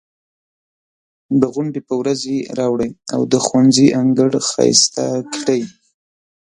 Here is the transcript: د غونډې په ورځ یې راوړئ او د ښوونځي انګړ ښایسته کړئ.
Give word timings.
د 1.41 1.43
غونډې 1.53 1.81
په 1.87 1.93
ورځ 1.99 2.19
یې 2.31 2.39
راوړئ 2.59 2.91
او 3.13 3.21
د 3.31 3.33
ښوونځي 3.45 3.87
انګړ 4.01 4.29
ښایسته 4.49 5.05
کړئ. 5.33 5.61